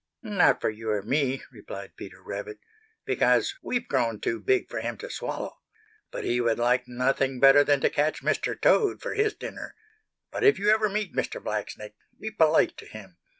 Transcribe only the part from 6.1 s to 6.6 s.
he would